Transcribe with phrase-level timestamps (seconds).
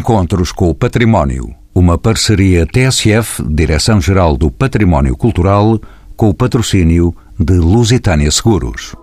[0.00, 1.54] Encontros com o Património.
[1.74, 5.78] Uma parceria TSF, Direção-Geral do Património Cultural,
[6.16, 8.96] com o patrocínio de Lusitânia Seguros.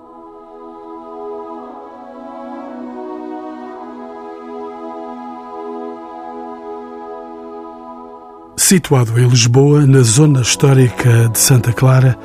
[8.57, 12.17] Situado em Lisboa, na zona histórica de Santa Clara,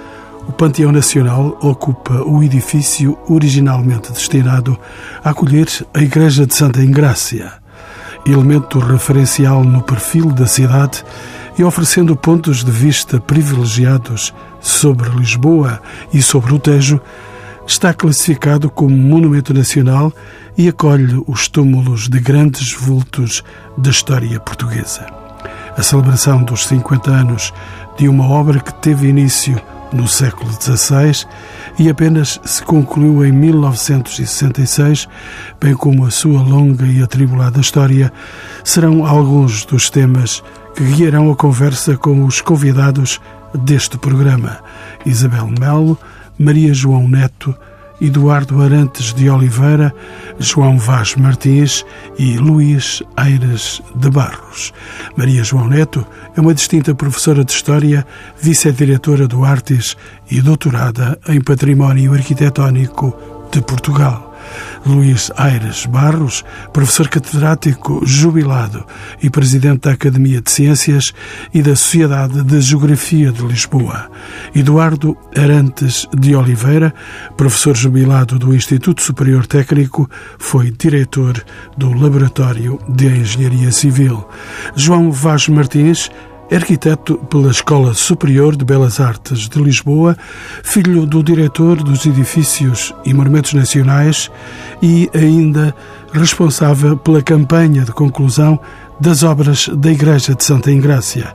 [0.49, 4.79] o Panteão Nacional ocupa o edifício originalmente destinado
[5.23, 7.62] a acolher a Igreja de Santa Ingrácia,
[8.27, 11.05] elemento referencial no perfil da cidade
[11.59, 15.81] e oferecendo pontos de vista privilegiados sobre Lisboa
[16.13, 17.01] e sobre o Tejo,
[17.67, 20.13] está classificado como Monumento Nacional
[20.57, 23.43] e acolhe os túmulos de grandes vultos
[23.77, 25.07] da história portuguesa.
[25.77, 27.53] A celebração dos 50 anos
[27.97, 29.61] de uma obra que teve início
[29.93, 31.27] no século XVI
[31.79, 35.09] e apenas se concluiu em 1966,
[35.61, 38.13] bem como a sua longa e atribulada história,
[38.65, 40.43] serão alguns dos temas
[40.75, 43.21] que guiarão a conversa com os convidados
[43.55, 44.59] deste programa:
[45.05, 45.99] Isabel Melo,
[46.39, 47.55] Maria João Neto,
[48.03, 49.95] Eduardo Arantes de Oliveira,
[50.39, 51.87] João Vaz Martins
[52.19, 54.73] e Luís Aires de Barros.
[55.17, 56.05] Maria João Neto
[56.37, 58.05] é uma distinta professora de História,
[58.41, 59.97] vice-diretora do Artes
[60.29, 63.17] e doutorada em Património Arquitetónico
[63.53, 64.32] de Portugal.
[64.85, 68.85] Luís Aires Barros, professor catedrático jubilado
[69.23, 71.13] e presidente da Academia de Ciências
[71.53, 74.11] e da Sociedade de Geografia de Lisboa.
[74.55, 76.95] Eduardo Arantes de Oliveira,
[77.37, 80.09] professor jubilado do Instituto Superior Técnico,
[80.39, 81.43] foi diretor
[81.77, 84.27] do Laboratório de Engenharia Civil.
[84.75, 86.11] João Vaz Martins,
[86.55, 90.17] arquiteto pela Escola Superior de Belas Artes de Lisboa,
[90.63, 94.31] filho do diretor dos edifícios e monumentos nacionais
[94.83, 95.75] e ainda
[96.13, 98.61] responsável pela campanha de conclusão
[99.01, 101.35] das obras da Igreja de Santa Ingrácia.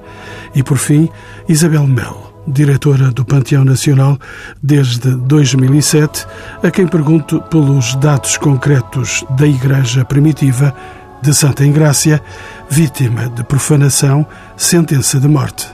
[0.53, 1.09] E, por fim,
[1.49, 4.17] Isabel Mel, diretora do Panteão Nacional
[4.61, 6.25] desde 2007,
[6.63, 10.73] a quem pergunto pelos dados concretos da Igreja Primitiva
[11.21, 12.21] de Santa Ingrácia,
[12.69, 14.25] vítima de profanação,
[14.57, 15.67] sentença de morte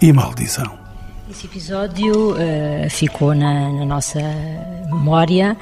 [0.00, 0.78] e maldição.
[1.30, 4.18] Esse episódio uh, ficou na, na nossa
[4.86, 5.56] memória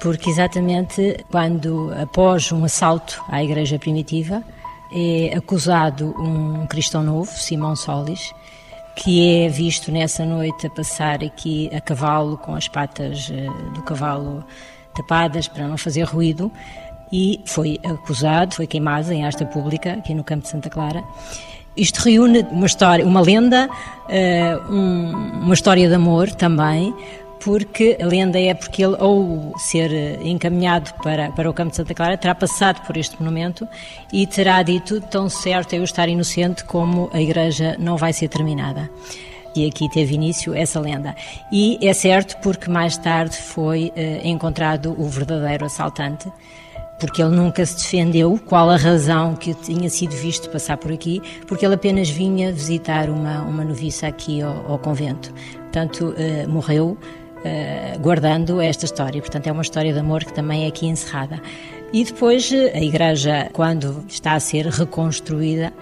[0.00, 4.42] porque exatamente quando, após um assalto à igreja primitiva,
[4.92, 8.32] é acusado um cristão novo, Simão Solis,
[8.96, 13.82] que é visto nessa noite a passar aqui a cavalo com as patas eh, do
[13.82, 14.44] cavalo
[14.94, 16.50] tapadas para não fazer ruído
[17.12, 21.04] e foi acusado, foi queimado em asta pública aqui no campo de Santa Clara.
[21.76, 23.68] Isto reúne uma história, uma lenda,
[24.08, 26.94] eh, uma história de amor também,
[27.40, 29.90] porque a lenda é porque ele, ao ser
[30.22, 33.66] encaminhado para, para o campo de Santa Clara, terá passado por este monumento
[34.12, 38.90] e terá dito tão certo eu estar inocente como a igreja não vai ser terminada.
[39.56, 41.16] E aqui teve início essa lenda.
[41.50, 46.30] E é certo porque mais tarde foi eh, encontrado o verdadeiro assaltante,
[47.00, 51.20] porque ele nunca se defendeu qual a razão que tinha sido visto passar por aqui,
[51.48, 55.32] porque ele apenas vinha visitar uma, uma noviça aqui ao, ao convento.
[55.54, 59.20] Portanto, uh, morreu uh, guardando esta história.
[59.20, 61.40] Portanto, é uma história de amor que também é aqui encerrada.
[61.92, 65.72] E depois, eh, a igreja, quando está a ser reconstruída,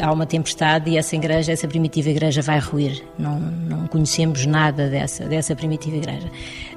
[0.00, 3.02] há uma tempestade e essa igreja, essa primitiva igreja vai ruir.
[3.18, 6.30] Não, não conhecemos nada dessa, dessa primitiva igreja.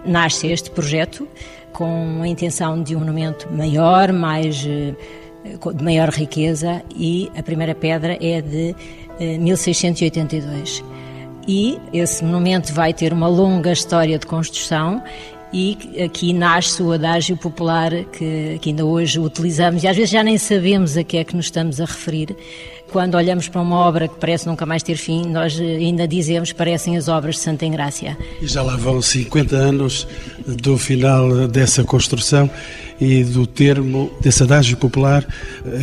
[0.05, 1.27] Nasce este projeto
[1.75, 4.93] com a intenção de um monumento maior, mais eh,
[5.75, 8.73] de maior riqueza e a primeira pedra é de
[9.19, 10.79] 1682.
[10.79, 10.95] Eh,
[11.47, 15.03] e esse monumento vai ter uma longa história de construção
[15.53, 20.23] e aqui nasce o adágio popular que, que, ainda hoje utilizamos e às vezes já
[20.23, 22.35] nem sabemos a que é que nos estamos a referir.
[22.95, 26.95] Quando olhamos para uma obra que parece nunca mais ter fim, nós ainda dizemos parecem
[26.95, 28.17] as obras de Santa Engrácia.
[28.41, 30.07] E já lá vão 50 anos
[30.47, 32.49] do final dessa construção
[32.97, 35.27] e do termo desse adágio popular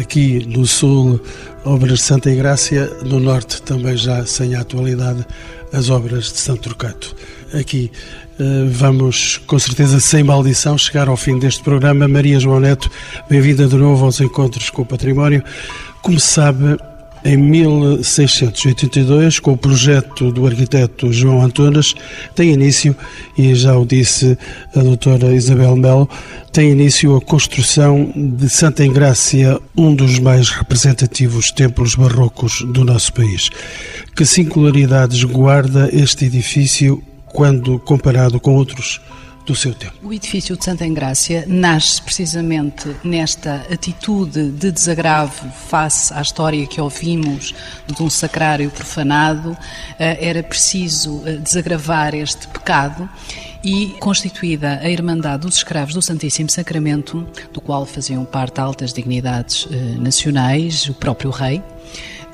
[0.01, 1.21] aqui no sul,
[1.67, 5.27] obras de Santa Engrácia, no norte também já sem a atualidade
[5.71, 7.15] as obras de Santo Turcato.
[7.53, 7.93] Aqui
[8.41, 12.09] eh, vamos, com certeza, sem maldição, chegar ao fim deste programa.
[12.09, 12.91] Maria João Neto,
[13.29, 15.45] bem-vinda de novo aos Encontros com o Património.
[16.03, 16.79] Como sabe,
[17.25, 21.95] em 1682, com o projeto do arquiteto João Antunes,
[22.35, 22.97] tem início,
[23.39, 24.37] e já o disse
[24.75, 26.09] a doutora Isabel Melo,
[26.53, 33.13] tem início a construção de Santa Engrácia, um dos mais representativos templos barrocos do nosso
[33.13, 33.51] país.
[34.17, 39.01] Que singularidades guarda este edifício quando comparado com outros
[39.47, 39.95] do seu tempo.
[40.03, 46.81] O edifício de Santa Engrácia nasce precisamente nesta atitude de desagravo face à história que
[46.81, 47.55] ouvimos
[47.87, 49.57] de um sacrário profanado.
[49.99, 53.09] Eh, era preciso eh, desagravar este pecado
[53.65, 59.67] e constituída a Irmandade dos Escravos do Santíssimo Sacramento, do qual faziam parte altas dignidades
[59.71, 61.63] eh, nacionais, o próprio rei,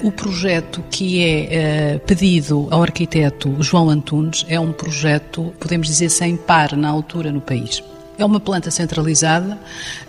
[0.03, 6.09] o projeto que é uh, pedido ao arquiteto João Antunes é um projeto, podemos dizer,
[6.09, 7.83] sem par na altura no país.
[8.17, 9.59] É uma planta centralizada,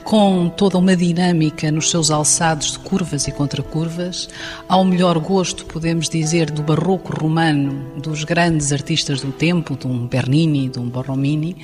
[0.09, 4.27] com toda uma dinâmica nos seus alçados de curvas e contracurvas,
[4.67, 10.07] ao melhor gosto, podemos dizer, do barroco romano, dos grandes artistas do tempo, de um
[10.07, 11.55] Bernini, de um Borromini,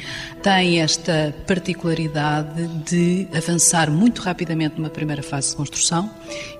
[0.43, 6.07] tem esta particularidade de avançar muito rapidamente numa primeira fase de construção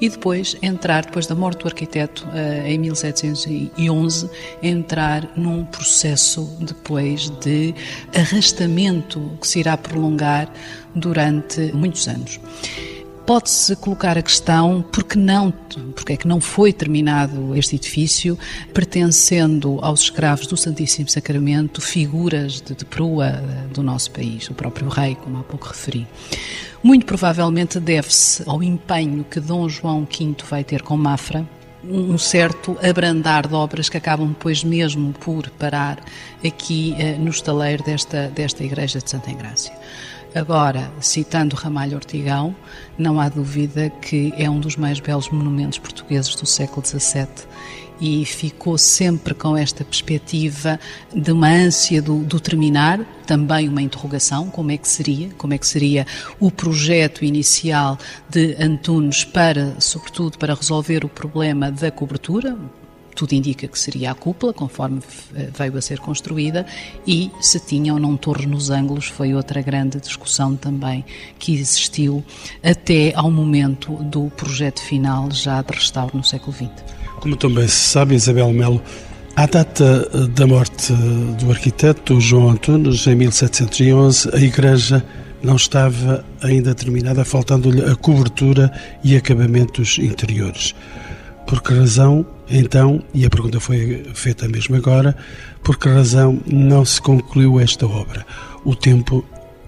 [0.02, 4.28] e depois entrar, depois da morte do arquiteto eh, em 1711,
[4.64, 7.76] entrar num processo depois de
[8.12, 10.52] arrastamento que se irá prolongar
[10.96, 12.40] durante muitos anos.
[13.26, 15.52] Pode-se colocar a questão porque não,
[15.96, 18.38] porque é que não foi terminado este edifício,
[18.72, 23.32] pertencendo aos escravos do Santíssimo Sacramento, figuras de, de proa
[23.74, 26.06] do nosso país, o próprio rei, como há pouco referi.
[26.84, 31.48] Muito provavelmente deve-se ao empenho que Dom João V vai ter com Mafra,
[31.84, 36.00] um certo abrandar de obras que acabam depois mesmo por parar
[36.46, 39.74] aqui eh, no estaleiro desta, desta Igreja de Santa Engrácia.
[40.36, 42.54] Agora, citando Ramalho Ortigão,
[42.98, 47.48] não há dúvida que é um dos mais belos monumentos portugueses do século XVII
[48.02, 50.78] e ficou sempre com esta perspectiva
[51.16, 55.58] de uma ânsia do, do, terminar, também uma interrogação, como é que seria, como é
[55.58, 56.06] que seria
[56.38, 57.98] o projeto inicial
[58.30, 62.58] de Antunes para, sobretudo, para resolver o problema da cobertura,
[63.16, 65.00] tudo indica que seria a cúpula, conforme
[65.36, 66.66] eh, veio a ser construída,
[67.08, 71.04] e se tinha ou não torres nos ângulos, foi outra grande discussão também
[71.40, 72.24] que existiu
[72.62, 76.70] até ao momento do projeto final, já de restauro no século XX.
[77.22, 78.82] Como também se sabe, Isabel Melo,
[79.36, 85.04] à data eh, da morte eh, do arquiteto João Antunes, em 1711, a igreja
[85.42, 88.72] não estava ainda terminada, faltando-lhe a cobertura
[89.04, 90.74] e acabamentos interiores.
[91.46, 95.16] Por que razão, então, e a pergunta foi feita mesmo agora,
[95.64, 98.26] por que razão não se concluiu esta obra?
[98.64, 99.24] O tempo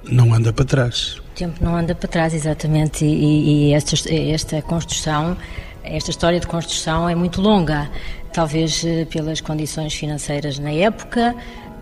[0.10, 1.18] não anda para trás.
[1.18, 5.38] O tempo não anda para trás, exatamente, e, e esta, esta construção,
[5.84, 7.90] esta história de construção é muito longa,
[8.34, 11.36] talvez eh, pelas condições financeiras na época,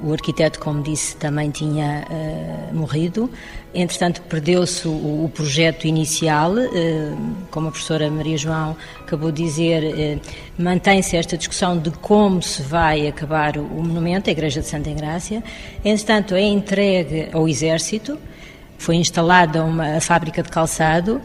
[0.06, 3.28] o arquiteto, como disse, também tinha uh, morrido.
[3.74, 6.54] Entretanto, perdeu-se o, o, projeto inicial.
[6.54, 7.18] Uh,
[7.50, 10.22] como a professora Maria João acabou de dizer, uh,
[10.62, 15.44] mantém-se esta discussão de como se vai acabar o, monumento, a Igreja de Santa Engrácia.
[15.84, 18.19] Entretanto, é entregue ao Exército.
[18.78, 21.19] Foi instalada uma fábrica de calçado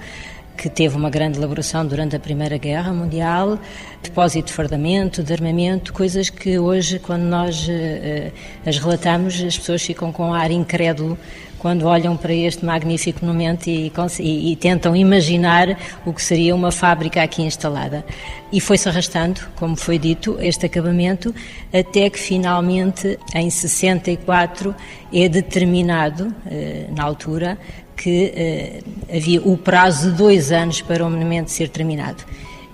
[0.60, 3.58] que teve uma grande elaboração durante a Primeira Guerra Mundial,
[4.02, 8.30] depósito de fardamento, de armamento, coisas que hoje, quando nós uh,
[8.66, 11.16] as relatamos, as pessoas ficam com um ar incrédulo
[11.58, 16.70] quando olham para este magnífico monumento e, e, e, tentam imaginar o que seria uma
[16.70, 18.04] fábrica aqui instalada.
[18.52, 21.34] E foi-se arrastando, como foi dito, este acabamento,
[21.72, 24.74] até que finalmente, em 64,
[25.12, 27.58] é determinado, eh, na altura,
[28.00, 28.82] que eh,
[29.14, 32.24] havia o prazo de dois anos para o monumento ser terminado.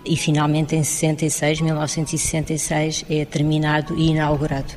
[0.05, 4.73] E finalmente em 66, 1966, é terminado e inaugurado.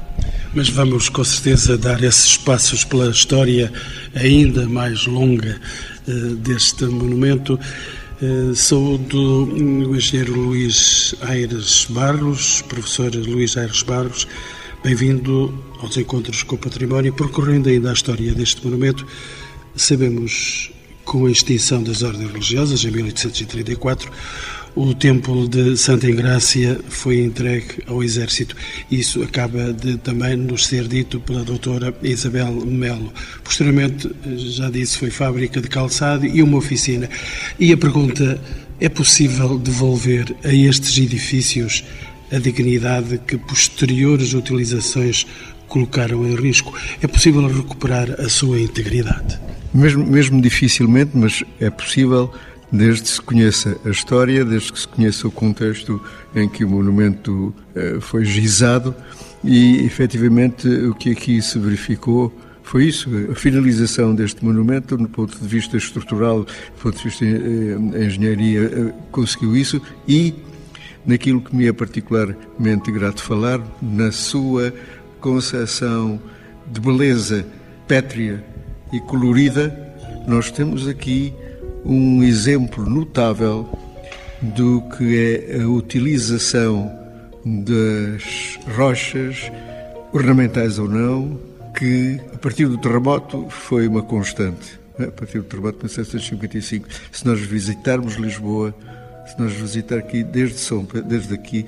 [0.56, 3.72] Mas vamos com certeza dar esses passos pela história
[4.16, 5.62] ainda mais longa
[6.08, 7.60] eh, deste monumento.
[8.22, 8.52] Uh,
[9.88, 14.28] o engenheiro Luís Aires Barros, professor Luís Aires Barros,
[14.84, 19.06] bem-vindo aos Encontros com o Património, percorrendo ainda a história deste monumento.
[19.80, 20.70] Sabemos,
[21.06, 24.12] com a extinção das ordens religiosas, em 1834,
[24.76, 28.58] o Templo de Santa Engrácia foi entregue ao Exército.
[28.92, 33.14] Isso acaba de também nos ser dito pela doutora Isabel Melo.
[33.42, 37.10] Posteriormente, já disse, foi fábrica de calçado e uma oficina.
[37.58, 38.38] E a pergunta,
[38.82, 41.86] é possível devolver a estes edifícios
[42.30, 45.26] a dignidade que posteriores utilizações
[45.70, 46.78] colocaram em risco?
[47.02, 49.40] É possível recuperar a sua integridade?
[49.74, 52.34] Mesmo, mesmo dificilmente, mas é possível
[52.72, 56.02] desde que se conheça a história, desde que se conheça o contexto
[56.36, 58.96] em que o monumento eh, foi gizado.
[59.44, 62.34] E, efetivamente, o que aqui se verificou
[62.64, 67.26] foi isso, a finalização deste monumento, do ponto de vista estrutural, do ponto de vista
[67.26, 69.82] da eh, engenharia, eh, conseguiu isso.
[70.08, 70.36] E,
[71.06, 74.72] naquilo que me é particularmente grato falar, na sua
[75.20, 76.22] concepção
[76.72, 77.46] de beleza
[77.88, 78.44] pétrea
[78.92, 79.76] e colorida,
[80.28, 81.34] nós temos aqui
[81.86, 83.68] um exemplo notável
[84.42, 86.92] do que é a utilização
[87.46, 89.52] das rochas,
[90.14, 91.40] ornamentais ou não,
[91.78, 94.80] que a partir do terremoto foi uma constante.
[95.00, 98.76] A partir do terremoto de 1755, se nós visitarmos Lisboa,
[99.26, 101.66] se nós visitar aqui desde São desde aqui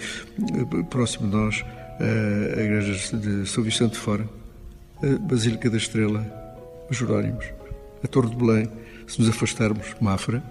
[0.89, 1.63] próximo de nós
[1.99, 4.27] a igreja de São Vicente de Fora,
[5.03, 6.40] a Basílica da Estrela,
[6.91, 7.45] os Jerónimos,
[8.03, 8.69] a Torre de Belém,
[9.07, 10.43] se nos afastarmos, Mafra,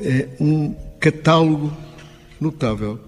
[0.00, 1.72] é um catálogo
[2.40, 2.98] notável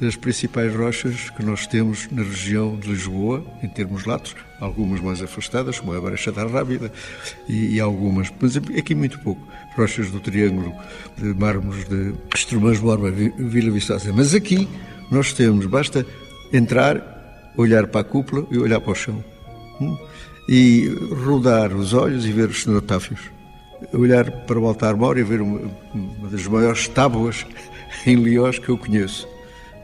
[0.00, 5.22] das principais rochas que nós temos na região de Lisboa, em termos latos, algumas mais
[5.22, 6.90] afastadas, como a Brecha da Rábida,
[7.46, 10.74] e, e, algumas, mas aqui muito pouco, rochas do Triângulo,
[11.18, 14.10] de mármores de Estrumãs Borba, Vila Viçosa.
[14.14, 14.66] Mas aqui
[15.10, 16.06] nós temos, basta
[16.50, 19.22] entrar, olhar para a cúpula e olhar para o chão.
[19.78, 19.98] Hum?
[20.48, 20.88] E
[21.24, 23.20] rodar os olhos e ver os cenotáfios.
[23.92, 25.60] Olhar para o altar mor e ver uma,
[25.94, 27.46] uma das maiores tábuas
[28.06, 29.28] em Liós que eu conheço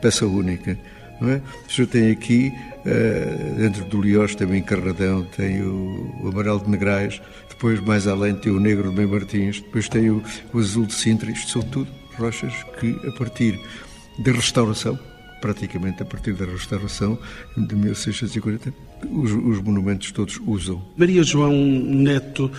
[0.01, 0.79] peça única.
[1.21, 1.43] Não é?
[1.69, 2.53] O senhor tem aqui,
[2.85, 8.35] uh, dentro do Liós, tem o Encarradão, tem o, Amarelo de Negrais, depois mais além
[8.35, 10.23] tem o Negro de Bem Martins, depois tem o,
[10.53, 13.59] o Azul de Sintra, isto são tudo rochas que, a partir
[14.19, 14.99] da restauração,
[15.41, 17.19] praticamente a partir da restauração
[17.57, 18.73] de 1640,
[19.11, 20.83] os, os monumentos todos usam.
[20.97, 22.51] Maria João Neto,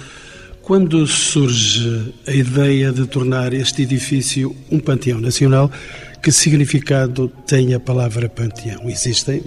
[0.62, 5.72] quando surge a ideia de tornar este edifício um panteão nacional,
[6.22, 8.90] que significado tem a palavra panteão?
[8.90, 9.42] Existem,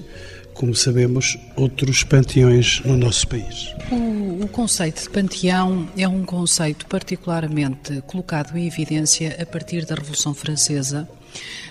[0.54, 3.74] como sabemos, outros panteões no nosso país.
[3.90, 9.94] O, o, conceito de panteão é um conceito particularmente colocado em evidência a partir da
[9.94, 11.08] Revolução Francesa,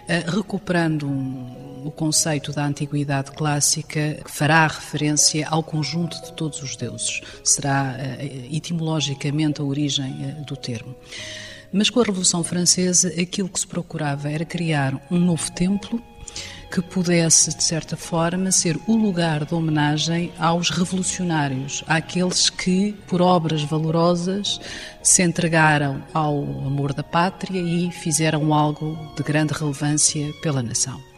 [0.07, 6.61] eh, recuperando um, o conceito da antiguidade clássica, que fará referência ao conjunto de todos
[6.61, 7.21] os deuses.
[7.43, 10.95] Será eh, etimologicamente a origem eh, do termo.
[11.71, 16.01] Mas com a Revolução Francesa, aquilo que se procurava era criar um novo templo
[16.71, 23.21] que pudesse, de certa forma, ser o lugar de homenagem aos revolucionários, àqueles que, por
[23.21, 24.59] obras valorosas,
[25.01, 31.08] se entregaram ao amor da pátria e fizeram algo de grande relevância pela nação.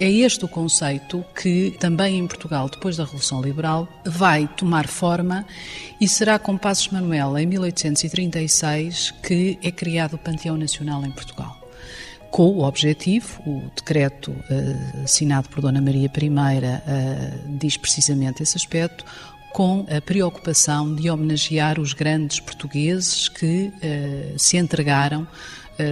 [0.00, 5.44] É este o conceito que, também em Portugal, depois da Revolução Liberal, vai tomar forma
[6.00, 11.54] e será com Passos Manuel, em 1836, que é criado o Panteão Nacional em Portugal.
[12.30, 18.56] Com o objetivo, o decreto uh, assinado por Dona Maria I uh, diz precisamente esse
[18.56, 19.04] aspecto,
[19.52, 25.28] com a preocupação de homenagear os grandes portugueses que uh, se entregaram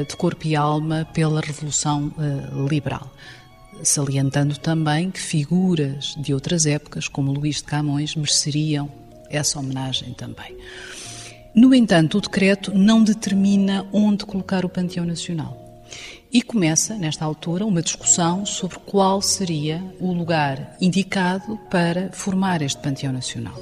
[0.06, 2.12] de corpo e alma pela Revolução
[2.68, 3.10] Liberal
[3.82, 8.90] salientando também que figuras de outras épocas, como Luís de Camões, mereceriam
[9.30, 10.56] essa homenagem também.
[11.54, 15.56] No entanto, o decreto não determina onde colocar o Panteão Nacional.
[16.30, 22.80] E começa, nesta altura, uma discussão sobre qual seria o lugar indicado para formar este
[22.80, 23.58] Panteão Nacional.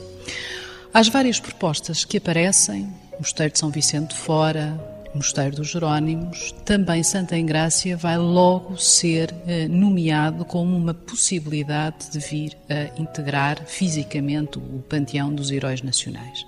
[0.93, 6.53] As várias propostas que aparecem, o Mosteiro de São Vicente de Fora, Mosteiro dos Jerónimos,
[6.65, 13.65] também Santa Engrácia vai logo ser eh, nomeado como uma possibilidade de vir a integrar
[13.67, 16.47] fisicamente o panteão dos heróis nacionais.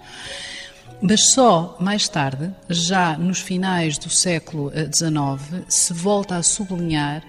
[1.00, 5.12] Mas só mais tarde, já nos finais do século XIX,
[5.54, 7.22] eh, se volta a sublinhar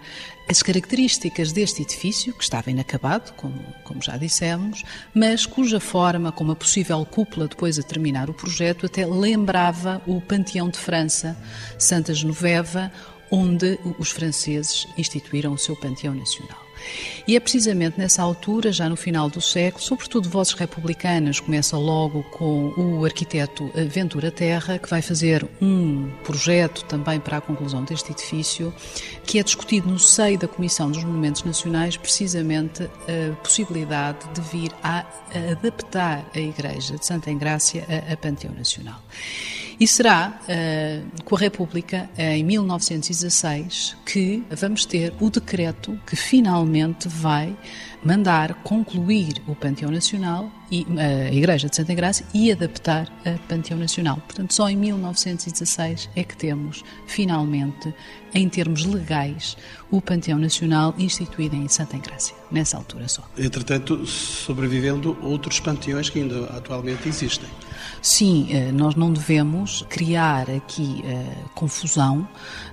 [0.50, 6.51] as características deste edifício, que estava inacabado, como, como já dissemos, mas cuja forma, como
[6.51, 11.38] a possível cúpula depois a terminar o projeto, até lembrava o Panteão de França,
[11.77, 12.91] Santa Genoveva,
[13.29, 16.69] onde os franceses instituíram o seu Panteão Nacional.
[17.28, 22.24] E é precisamente nessa altura, já no final do século, sobretudo Vozes Republicanas começa logo
[22.24, 28.12] com o arquiteto Ventura Terra, que vai fazer um projeto também para a conclusão deste
[28.12, 28.74] edifício,
[29.26, 34.72] que é discutido no seio da Comissão dos Monumentos Nacionais, precisamente a possibilidade de vir
[34.84, 35.06] a
[35.52, 39.02] adaptar a Igreja de Santa Engrácia a, a Panteão Nacional.
[39.80, 47.08] E será uh, com a República, em 1916, que vamos ter o decreto que finalmente
[47.08, 47.56] vai
[48.04, 53.80] mandar concluir o Panteão Nacional e a Igreja de Santa Graça e adaptar a Panteão
[53.80, 54.18] Nacional.
[54.18, 57.94] Portanto, só em 1916 é que temos finalmente,
[58.34, 59.58] em termos legais,
[59.92, 63.28] o Panteão Nacional instituído em Santa Engrácia, nessa altura só.
[63.38, 67.50] Entretanto, sobrevivendo outros panteões que ainda atualmente existem.
[68.01, 72.27] Sim, eh, nós não devemos criar aqui uh, confusão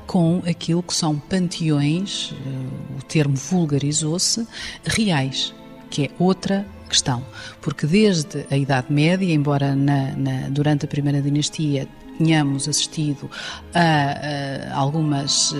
[0.07, 4.47] com aquilo que são panteões, uh, o termo vulgarizou-se,
[4.85, 5.55] reais
[5.91, 7.25] que é outra questão,
[7.61, 13.31] porque desde a Idade Média, embora na, na, durante a primeira dinastia tenhamos assistido
[13.75, 15.55] a, a algumas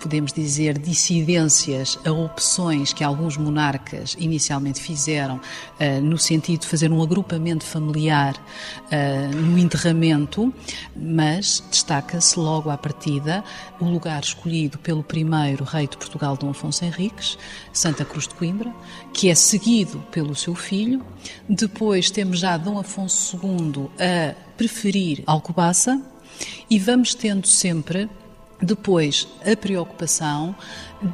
[0.00, 6.90] podemos dizer, dissidências a opções que alguns monarcas inicialmente fizeram uh, no sentido de fazer
[6.90, 10.52] um agrupamento familiar uh, no enterramento,
[10.96, 13.44] mas destaca-se logo à partida
[13.80, 17.38] o lugar escolhido pelo primeiro rei de Portugal, Dom Afonso Henriques,
[17.72, 18.72] Santa Cruz de Coimbra,
[19.12, 21.04] que é seguido pelo seu filho.
[21.48, 26.00] Depois temos já Dom Afonso II a preferir Alcobaça
[26.68, 28.08] e vamos tendo sempre
[28.64, 30.54] depois, a preocupação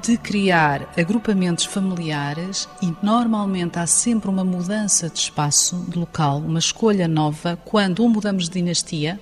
[0.03, 6.59] de criar agrupamentos familiares e normalmente há sempre uma mudança de espaço, de local, uma
[6.59, 9.21] escolha nova, quando ou mudamos de dinastia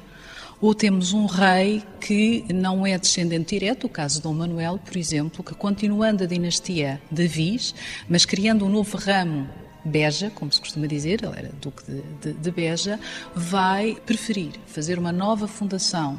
[0.61, 4.97] ou temos um rei que não é descendente direto, o caso de Dom Manuel, por
[4.97, 7.75] exemplo, que continuando a dinastia de Viz,
[8.09, 9.49] mas criando um novo ramo
[9.85, 12.99] Beja, como se costuma dizer, ele era Duque de, de, de, Beja,
[13.35, 16.19] vai preferir fazer uma nova fundação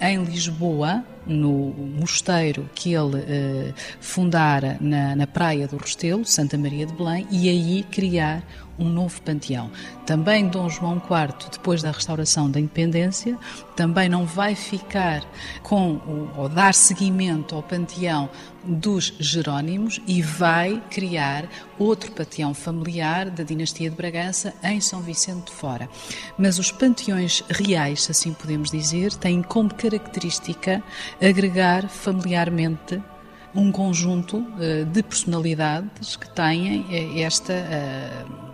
[0.00, 6.84] em Lisboa, no mosteiro que ele eh, fundara na, na Praia do Restelo, Santa Maria
[6.84, 8.42] de Belém, e aí criar
[8.78, 9.70] um novo panteão.
[10.06, 13.38] Também Dom João IV, depois da restauração da independência,
[13.76, 15.22] também não vai ficar
[15.62, 16.00] com
[16.36, 18.28] ou dar seguimento ao panteão
[18.64, 21.48] dos Jerónimos e vai criar
[21.78, 25.88] outro panteão familiar da dinastia de Bragança em São Vicente de Fora.
[26.38, 30.82] Mas os panteões reais, se assim podemos dizer, têm como característica
[31.20, 33.00] agregar familiarmente
[33.54, 38.50] um conjunto uh, de personalidades que têm uh, esta uh,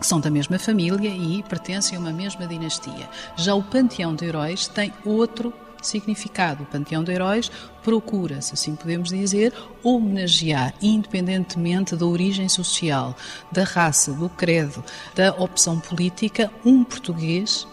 [0.00, 3.08] são da mesma família e pertencem a uma mesma dinastia.
[3.36, 5.52] Já o panteão de heróis tem outro
[5.86, 6.62] significado.
[6.62, 7.50] O panteão de heróis
[7.82, 13.16] procura, se assim podemos dizer, homenagear, independentemente da origem social,
[13.52, 14.82] da raça, do credo,
[15.14, 17.66] da opção política, um português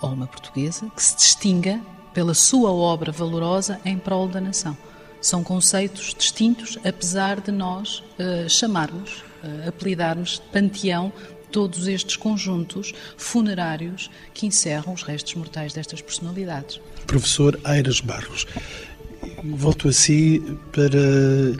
[0.00, 1.80] ou uma portuguesa que se distinga
[2.12, 4.76] pela sua obra valorosa em prol da nação.
[5.20, 11.12] São conceitos distintos, apesar de nós uh, chamarmos, uh, apelidarmos panteão
[11.54, 16.80] todos estes conjuntos funerários que encerram os restos mortais destas personalidades.
[17.06, 18.44] Professor Aires Barros,
[19.44, 20.98] volto a si para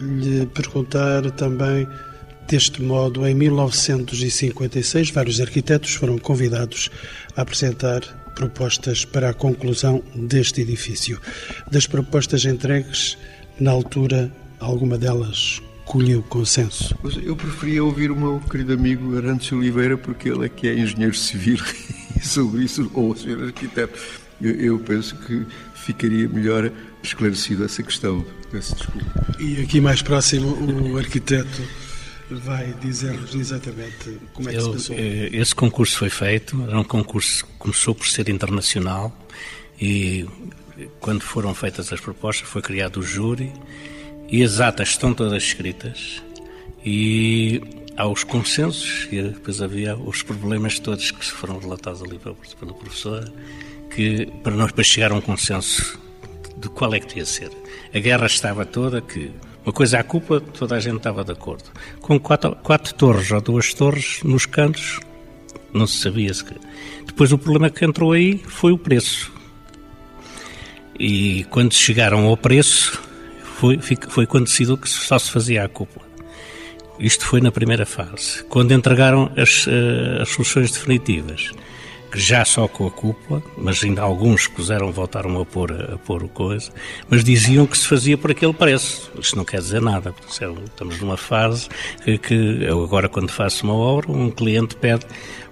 [0.01, 1.87] lhe perguntar também
[2.49, 6.91] deste modo, em 1956, vários arquitetos foram convidados
[7.37, 8.01] a apresentar
[8.35, 11.21] propostas para a conclusão deste edifício.
[11.71, 13.17] Das propostas entregues,
[13.61, 16.97] na altura, alguma delas colheu consenso?
[17.23, 21.15] Eu preferia ouvir o meu querido amigo Arantes Oliveira, porque ele é que é engenheiro
[21.15, 21.59] civil
[22.17, 23.99] e sobre isso, ou o senhor arquiteto.
[24.41, 26.71] Eu, eu, penso que ficaria melhor
[27.03, 28.25] esclarecido essa questão.
[28.51, 29.37] Peço desculpa.
[29.39, 30.57] E aqui mais próximo,
[30.93, 31.63] o arquiteto
[32.31, 34.97] vai dizer-nos exatamente como é que Eu, se passou.
[34.97, 39.17] Eh, esse concurso foi feito, era um concurso que começou por ser internacional
[39.81, 40.27] e
[41.01, 43.53] quando foram feitas as propostas foi criado o júri
[44.29, 46.23] e as atas estão todas escritas
[46.85, 47.61] e
[47.97, 53.31] há os consensos e depois havia os problemas todos que foram relatados ali pelo, professor
[53.95, 55.99] que para nós para chegar a um consenso
[56.57, 57.51] de qual é que devia ser.
[57.95, 59.31] A guerra estava toda que
[59.65, 61.65] uma coisa à culpa, toda a gente estava de acordo.
[62.01, 65.01] Com quatro, quatro torres ou duas torres nos cantos,
[65.73, 66.45] não se sabia se.
[67.07, 69.33] Depois o problema que entrou aí foi o preço.
[70.99, 73.03] E quando chegaram ao preço,
[73.55, 76.05] foi, foi quando decidiu que só se fazia a cúpula.
[76.99, 78.45] Isto foi na primeira fase.
[78.45, 81.51] Quando entregaram as, eh, as soluções definitivas,
[82.15, 86.29] já só com a cúpula, mas ainda alguns quiseram voltaram a pôr, a pôr o
[86.29, 86.71] coisa,
[87.09, 89.11] mas diziam que se fazia por aquele preço.
[89.19, 90.15] Isto não quer dizer nada,
[90.65, 91.69] estamos numa fase
[92.05, 95.05] que, que eu agora quando faço uma obra, um cliente pede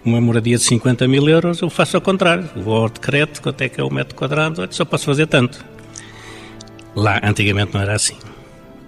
[0.05, 3.69] uma moradia de 50 mil euros, eu faço ao contrário, vou ao decreto, quanto é
[3.69, 5.65] que é o metro quadrado, só posso fazer tanto.
[6.95, 8.17] Lá, antigamente não era assim.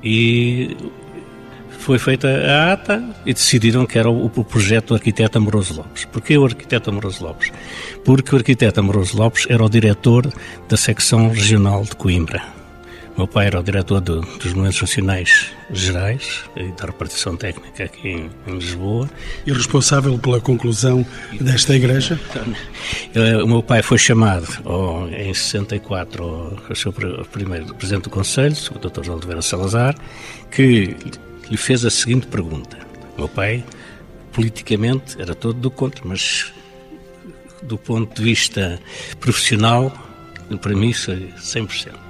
[0.03, 0.77] E
[1.85, 6.05] foi feita a ata e decidiram que era o, projeto do arquiteto Amoroso Lopes.
[6.07, 7.53] Porquê o arquiteto Amoroso Lopes?
[8.05, 10.33] Porque o arquiteto Amoroso Lopes era o diretor
[10.69, 12.54] da secção regional de Coimbra.
[13.17, 18.09] Meu pai era o diretor do, dos Monumentos Nacionais Gerais e da repartição técnica aqui
[18.09, 19.09] em, em, Lisboa.
[19.47, 21.07] E responsável pela conclusão
[21.41, 22.19] desta igreja?
[23.45, 28.79] O meu pai foi chamado oh, em 64 ao seu primeiro presidente do Conselho, o
[28.79, 29.09] Dr.
[29.09, 29.95] Oliveira Salazar,
[30.51, 30.97] que
[31.49, 32.77] lhe fez a seguinte pergunta.
[33.17, 33.65] O meu pai,
[34.33, 36.53] politicamente, era todo do contra, mas
[37.63, 38.81] do ponto de vista
[39.21, 39.93] profissional,
[40.61, 42.04] para mim, isso é 100%.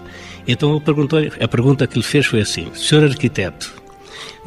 [0.46, 3.72] Então ele perguntou, a pergunta que lhe fez foi assim: Senhor arquiteto,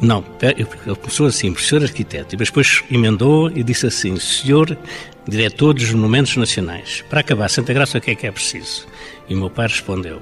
[0.00, 4.78] Não, ele começou assim, professor arquiteto, e depois emendou e disse assim, senhor
[5.26, 8.86] diretor dos Monumentos Nacionais, para acabar Santa Graça o que é que é preciso?
[9.28, 10.20] E o meu pai respondeu,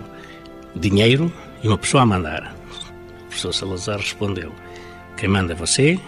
[0.74, 1.30] dinheiro
[1.62, 2.56] e uma pessoa a mandar.
[3.20, 4.50] O professor Salazar respondeu,
[5.16, 6.00] quem manda é você,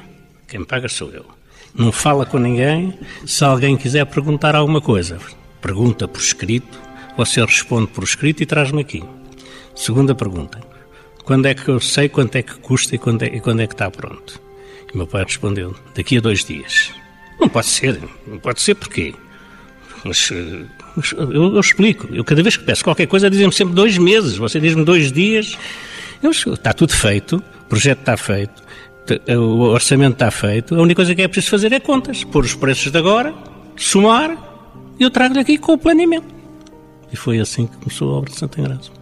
[0.46, 1.26] quem paga sou eu.
[1.74, 5.18] Não fala com ninguém, se alguém quiser perguntar alguma coisa,
[5.60, 6.80] pergunta por escrito,
[7.18, 9.04] você responde por escrito e traz-me aqui.
[9.78, 10.58] Segunda pergunta,
[11.22, 13.66] quando é que eu sei quanto é que custa e quando é, e quando é
[13.68, 14.42] que está pronto?
[14.92, 16.90] E meu pai respondeu: Daqui a dois dias.
[17.38, 19.14] Não pode ser, não pode ser porquê?
[20.04, 20.32] Mas,
[20.96, 22.12] mas eu, eu, explico.
[22.12, 24.36] Eu cada vez que peço qualquer coisa dizem-me sempre dois meses.
[24.36, 25.56] Você diz-me dois dias.
[26.20, 28.60] Eu, está tudo feito, o projeto está feito,
[29.28, 30.74] o orçamento está feito.
[30.74, 33.32] A única coisa que é preciso fazer é contas, pôr os preços de agora,
[33.76, 34.36] somar
[34.98, 36.26] e eu trago-lhe aqui com o planeamento.
[37.12, 38.97] E foi assim que começou a obra de Santa Graça.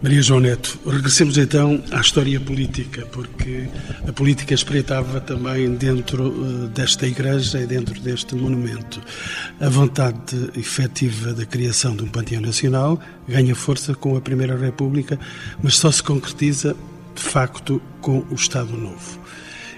[0.00, 3.68] Maria João Neto, regressemos então à história política, porque
[4.06, 9.02] a política espreitava também dentro eh, desta igreja e dentro deste monumento.
[9.60, 15.18] A vontade efetiva da criação de um panteão nacional ganha força com a Primeira República,
[15.60, 16.76] mas só se concretiza,
[17.16, 19.18] de facto, com o Estado Novo.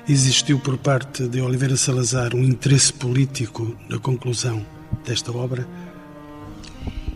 [0.06, 4.66] Existiu por parte de Oliveira Salazar um interesse político na conclusão
[5.02, 5.66] desta obra?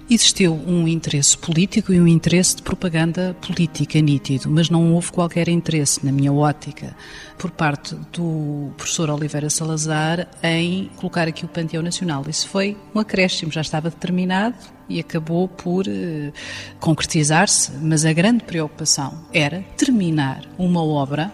[0.09, 5.49] Existiu um interesse político e um interesse de propaganda política nítido, mas não houve qualquer
[5.49, 6.95] interesse, na minha ótica,
[7.39, 12.23] por parte do professor Oliveira Salazar em colocar aqui o Panteão Nacional.
[12.29, 14.57] Isso foi um acréscimo, já estava determinado
[14.91, 16.33] e acabou por eh,
[16.79, 21.33] concretizar-se, mas a grande preocupação era terminar uma obra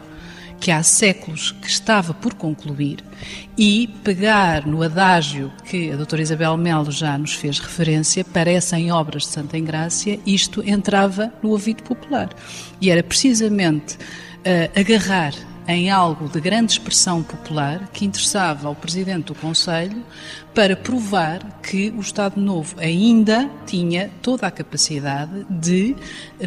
[0.61, 3.03] que há séculos que estava por concluir
[3.57, 9.23] e pegar no adágio que a doutora Isabel Melo já nos fez referência, parecem obras
[9.23, 12.29] de Santa Engrácia, isto entrava no ouvido popular.
[12.81, 15.33] E era precisamente uh, agarrar
[15.67, 20.05] em algo de grande expressão popular que interessava ao Presidente do Conselho
[20.55, 25.95] para provar que o Estado Novo ainda tinha toda a capacidade de,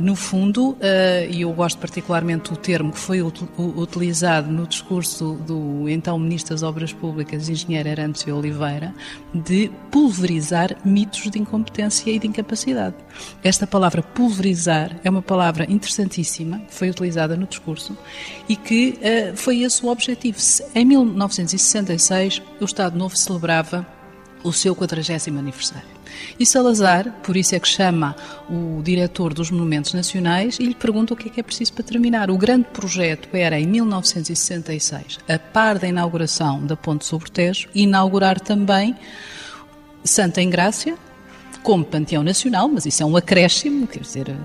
[0.01, 5.87] no fundo, eh, e eu gosto particularmente do termo que foi utilizado no discurso do
[5.87, 8.93] então Ministro das Obras Públicas, Engenheiro Arantes Oliveira,
[9.33, 12.95] de pulverizar mitos de incompetência e de incapacidade.
[13.43, 17.97] Esta palavra pulverizar é uma palavra interessantíssima, que foi utilizada no discurso
[18.49, 20.37] e que uh, foi esse o objetivo.
[20.75, 23.87] Em 1966, o Estado Novo celebrava
[24.43, 25.87] o seu 40 aniversário.
[26.39, 28.15] E Salazar, por isso é que chama
[28.49, 31.83] o diretor dos Monumentos Nacionais e lhe pergunta o que é que é preciso para
[31.83, 32.29] terminar.
[32.29, 38.39] O grande projeto era, em 1966, a par da inauguração da Ponte sobre Tejo, inaugurar
[38.39, 38.95] também
[40.03, 40.97] Santa Engrácia,
[41.63, 44.35] como panteão nacional, mas isso é um acréscimo, quer dizer,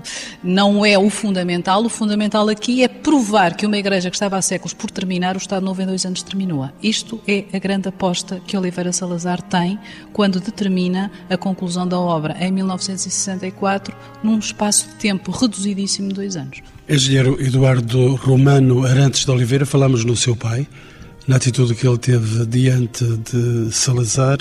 [0.41, 1.83] não é o fundamental.
[1.83, 5.37] O fundamental aqui é provar que uma igreja que estava há séculos por terminar, o
[5.37, 6.71] Estado Novo em dois anos terminou-a.
[6.81, 9.77] Isto é a grande aposta que Oliveira Salazar tem
[10.13, 16.37] quando determina a conclusão da obra em 1964, num espaço de tempo reduzidíssimo de dois
[16.37, 16.61] anos.
[16.87, 20.67] Engenheiro Eduardo Romano Arantes de Oliveira, falamos no seu pai,
[21.29, 24.39] na atitude que ele teve diante de Salazar.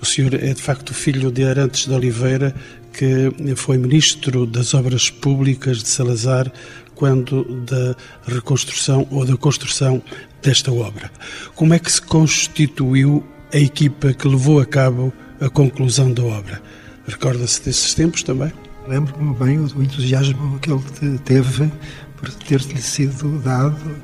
[0.00, 2.54] O senhor é de facto filho de Arantes de Oliveira,
[2.92, 6.50] que foi ministro das Obras Públicas de Salazar
[6.94, 10.00] quando da reconstrução ou da construção
[10.40, 11.10] desta obra.
[11.56, 16.62] Como é que se constituiu a equipa que levou a cabo a conclusão da obra?
[17.08, 18.52] Recorda-se desses tempos também?
[18.86, 21.68] Lembro-me bem do entusiasmo que ele teve
[22.16, 23.96] por ter-lhe sido dado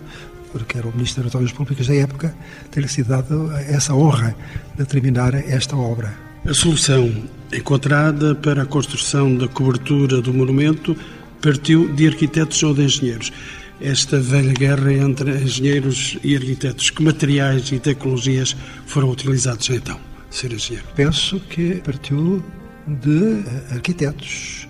[0.52, 2.34] porque era o Ministro das Obras Públicas da época,
[2.70, 4.36] ter sido dado essa honra
[4.76, 6.14] de terminar esta obra.
[6.46, 7.10] A solução
[7.52, 10.96] encontrada para a construção da cobertura do monumento
[11.40, 13.32] partiu de arquitetos ou de engenheiros.
[13.80, 19.98] Esta velha guerra entre engenheiros e arquitetos, que materiais e tecnologias foram utilizados então,
[20.30, 20.86] ser engenheiro?
[20.94, 22.44] Penso que partiu
[22.86, 24.68] de arquitetos.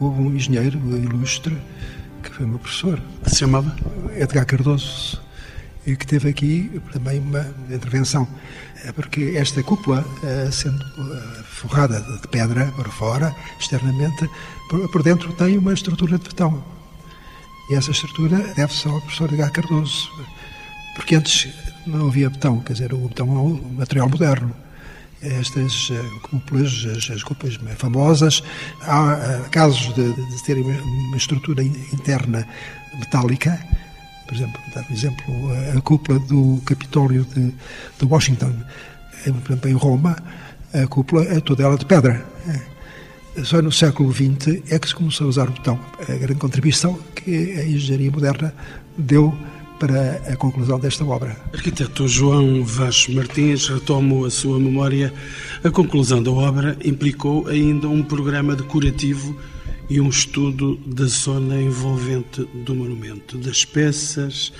[0.00, 1.56] Houve um engenheiro ilustre
[2.22, 3.00] que foi meu professor.
[3.24, 3.74] Que se chamava?
[4.16, 5.20] Edgar Cardoso,
[5.86, 8.26] e que teve aqui também uma intervenção.
[8.84, 14.28] É porque esta cúpula, eh, sendo eh, forrada de pedra por fora, externamente,
[14.68, 16.64] por dentro tem uma estrutura de betão.
[17.70, 20.10] E essa estrutura deve-se ao professor Edgar Cardoso,
[20.94, 21.48] porque antes
[21.86, 24.54] não havia betão, quer dizer, o betão é um material moderno
[25.22, 28.42] estas eh, cúpulas, as, as cúpulas famosas.
[28.82, 32.46] Há uh, casos de, de terem uma estrutura interna
[32.98, 33.58] metálica,
[34.26, 35.34] por exemplo, dar um exemplo,
[35.76, 37.52] a cúpula do Capitólio de,
[37.98, 38.52] de Washington,
[39.26, 40.16] exemplo, em Roma,
[40.72, 42.24] a cúpula é toda ela de pedra.
[43.44, 45.78] Só no século XX é que se começou a usar o betão.
[46.00, 48.54] A grande contribuição que a engenharia moderna
[48.96, 49.34] deu
[49.82, 51.36] para a conclusão desta obra.
[51.52, 55.12] Arquiteto João Vaz Martins, retomo a sua memória.
[55.64, 59.36] A conclusão da obra implicou ainda um programa decorativo
[59.90, 64.52] e um estudo da zona envolvente do monumento, das peças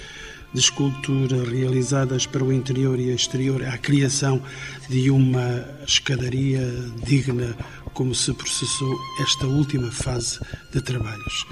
[0.52, 4.42] de escultura realizadas para o interior e exterior, a criação
[4.88, 6.68] de uma escadaria
[7.06, 7.56] digna
[7.94, 10.40] como se processou esta última fase
[10.72, 11.46] de trabalhos.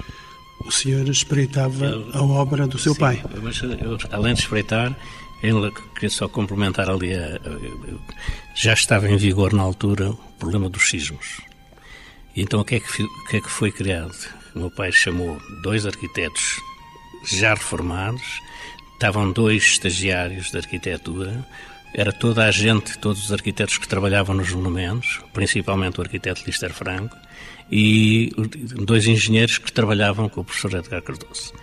[0.65, 3.23] O senhor espreitava eu, a obra do seu sim, pai.
[3.41, 4.95] Mas eu, além de espreitar,
[5.43, 7.39] eu queria só complementar ali, a,
[8.55, 11.41] já estava em vigor na altura o problema dos sismos.
[12.35, 14.15] E então o que, é que, o que é que foi criado?
[14.55, 16.59] O meu pai chamou dois arquitetos
[17.25, 18.41] já reformados,
[18.93, 21.45] estavam dois estagiários de arquitetura,
[21.93, 26.73] era toda a gente, todos os arquitetos que trabalhavam nos monumentos, principalmente o arquiteto Lister
[26.73, 27.15] Franco,
[27.71, 28.31] e
[28.85, 31.53] dois engenheiros que trabalhavam com o professor Edgar Cardoso.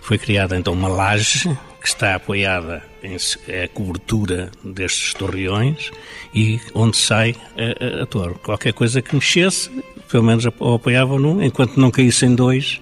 [0.00, 1.48] Foi criada então uma laje
[1.80, 3.16] que está apoiada em
[3.48, 5.90] é a cobertura destes torreões
[6.32, 8.34] e onde sai a, a, a torre.
[8.42, 9.70] Qualquer coisa que mexesse,
[10.08, 12.80] pelo menos ou apoiavam num, enquanto não caíssem dois,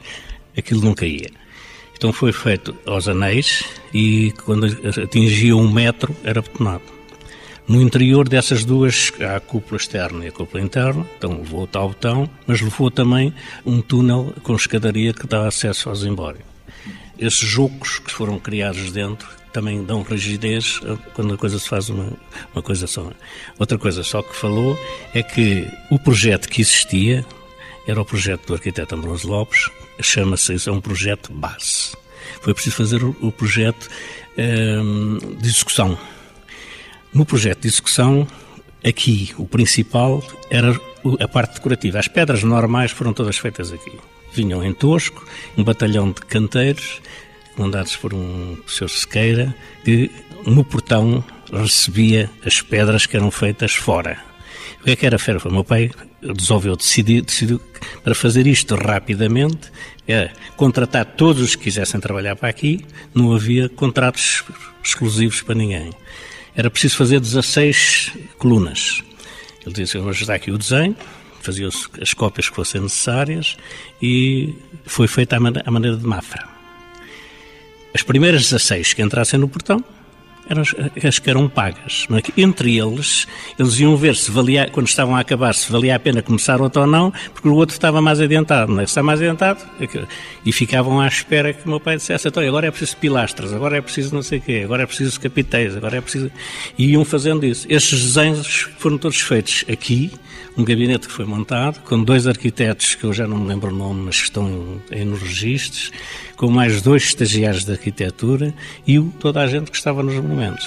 [0.56, 1.30] aquilo não caía.
[1.96, 4.66] Então foi feito aos anéis e quando
[5.02, 6.82] atingia um metro era betonado.
[7.66, 11.66] No interior dessas duas há a cúpula externa e a cúpula interna, então levou o
[11.66, 13.32] tal botão, mas levou também
[13.64, 16.42] um túnel com escadaria que dá acesso ao zimbório.
[17.18, 20.78] Esses jocos que foram criados dentro também dão rigidez
[21.14, 22.12] quando a coisa se faz uma,
[22.52, 23.10] uma coisa só.
[23.58, 24.78] Outra coisa só que falou
[25.14, 27.24] é que o projeto que existia
[27.86, 29.70] era o projeto do arquiteto Ambrosio Lopes,
[30.02, 31.96] chama-se, é um projeto base.
[32.42, 33.88] Foi preciso fazer o, o projeto
[34.36, 35.98] hum, de execução
[37.14, 38.26] no projeto de execução,
[38.84, 40.78] aqui o principal era
[41.20, 41.98] a parte decorativa.
[41.98, 43.92] As pedras normais foram todas feitas aqui.
[44.32, 45.24] Vinham em Tosco,
[45.56, 47.00] um batalhão de canteiros,
[47.54, 48.88] comandados por um Sr.
[48.88, 50.10] Sequeira, que
[50.44, 54.18] no portão recebia as pedras que eram feitas fora.
[54.80, 55.40] O que é que era feira?
[55.44, 57.60] O meu pai resolveu decidir, decidiu
[58.02, 59.70] para fazer isto rapidamente,
[60.08, 64.42] é contratar todos os que quisessem trabalhar para aqui, não havia contratos
[64.82, 65.92] exclusivos para ninguém
[66.56, 69.02] era preciso fazer 16 colunas.
[69.64, 70.96] Ele disse, vamos ajudar aqui o desenho,
[71.40, 71.68] fazia
[72.00, 73.56] as cópias que fossem necessárias
[74.00, 76.46] e foi feita à maneira de Mafra.
[77.94, 79.84] As primeiras 16 que entrassem no portão
[80.48, 80.62] eram
[81.06, 82.06] as que eram pagas.
[82.36, 83.26] Entre eles,
[83.58, 86.82] eles iam ver se valia, quando estavam a acabar, se valia a pena começar outro
[86.82, 88.78] ou não, porque o outro estava mais adiantado.
[88.80, 88.84] É?
[88.84, 89.88] Está mais adiantado, é
[90.44, 93.78] e ficavam à espera que o meu pai dissesse, então, agora é preciso pilastras, agora
[93.78, 96.30] é preciso não sei o quê, agora é preciso capitéis, agora é preciso...
[96.76, 97.66] E iam fazendo isso.
[97.68, 100.12] Estes desenhos foram todos feitos aqui,
[100.56, 103.76] um gabinete que foi montado, com dois arquitetos, que eu já não me lembro o
[103.76, 105.90] nome, mas que estão aí nos registros,
[106.36, 108.54] com mais dois estagiários de arquitetura
[108.86, 110.66] e toda a gente que estava nos monumentos.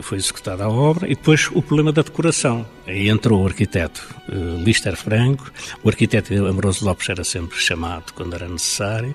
[0.00, 2.64] Foi executada a obra e depois o problema da decoração.
[2.86, 5.50] Aí entrou o arquiteto uh, Lister Franco,
[5.82, 9.14] o arquiteto Ambrosio Lopes era sempre chamado quando era necessário,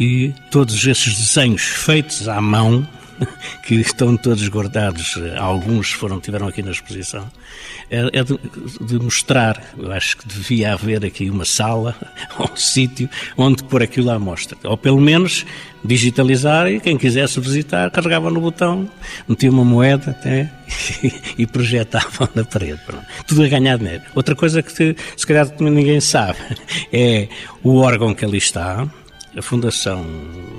[0.00, 2.88] e todos esses desenhos feitos à mão,
[3.64, 7.30] que estão todos guardados, alguns foram tiveram aqui na exposição,
[7.90, 8.38] é, é de,
[8.80, 11.96] de, mostrar, eu acho que devia haver aqui uma sala
[12.38, 15.44] um sítio onde pôr aquilo à mostra, ou pelo menos
[15.84, 18.88] digitalizar e quem quisesse visitar carregava no botão,
[19.28, 20.50] metia uma moeda até
[21.38, 22.80] e projetava na parede.
[23.26, 24.02] Tudo a ganhar dinheiro.
[24.14, 26.38] Outra coisa que se calhar ninguém sabe
[26.92, 27.28] é
[27.62, 28.86] o órgão que ali está,
[29.36, 30.04] a Fundação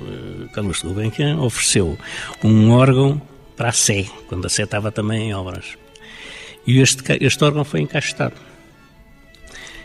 [0.08, 1.96] eh, Carlos Gulbenkian ofereceu
[2.42, 3.22] um órgão
[3.56, 5.78] para a Sé, quando a Sé estava também em obras.
[6.66, 8.34] E este, este órgão foi encaixetado.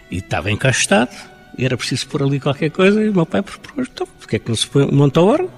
[0.09, 1.11] E estava encaixetado,
[1.59, 4.39] e era preciso pôr ali qualquer coisa, e o meu pai propôs, então, porque é
[4.39, 5.51] que não se monta o órgão?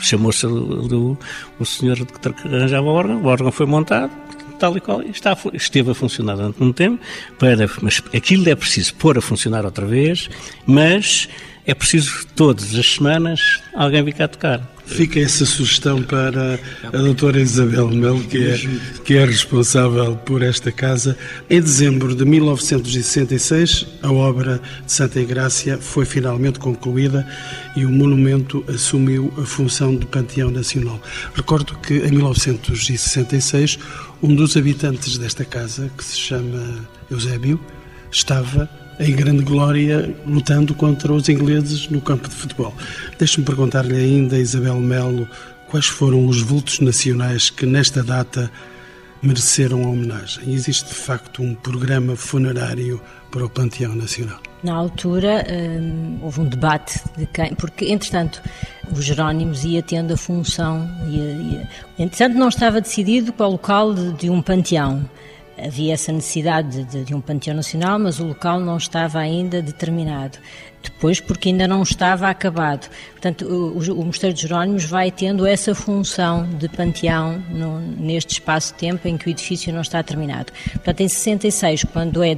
[0.00, 1.16] Chamou-se o,
[1.60, 4.10] o senhor que arranjava o órgão, o órgão foi montado,
[4.58, 7.00] tal e qual, está, esteve a funcionar durante um tempo,
[7.38, 10.28] para, mas aquilo é preciso pôr a funcionar outra vez,
[10.66, 11.28] mas
[11.66, 14.76] é preciso todas as semanas alguém vir cá tocar.
[14.86, 18.56] Fica essa sugestão para a doutora Isabel Melo, que é,
[19.04, 21.18] que é responsável por esta casa.
[21.50, 27.26] Em dezembro de 1966, a obra de Santa Igrácia foi finalmente concluída
[27.74, 31.00] e o monumento assumiu a função de panteão nacional.
[31.34, 33.80] Recordo que em 1966,
[34.22, 37.60] um dos habitantes desta casa, que se chama Eusébio,
[38.12, 42.74] estava em grande glória lutando contra os ingleses no campo de futebol.
[43.18, 45.28] Deixe-me perguntar-lhe ainda, Isabel Melo,
[45.68, 48.50] quais foram os vultos nacionais que nesta data
[49.22, 50.52] mereceram a homenagem?
[50.52, 54.40] Existe de facto um programa funerário para o Panteão Nacional?
[54.62, 58.40] Na altura hum, houve um debate de quem, porque entretanto
[58.90, 63.92] os Jerónimos ia tendo a função, ia, ia, entretanto não estava decidido qual o local
[63.92, 65.08] de, de um panteão
[65.58, 70.38] havia essa necessidade de, de, um panteão nacional, mas o local não estava ainda determinado.
[70.82, 72.88] Depois, porque ainda não estava acabado.
[73.10, 78.72] Portanto, o, o Mosteiro de Jerónimos vai tendo essa função de panteão no, neste espaço
[78.72, 80.52] de tempo em que o edifício não está terminado.
[80.72, 82.36] Portanto, em 66, quando é